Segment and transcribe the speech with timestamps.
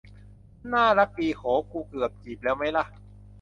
[0.73, 1.41] น่ารักดี โห
[1.71, 2.85] กูเกือบจีบแล้วมั๊ยล่ะ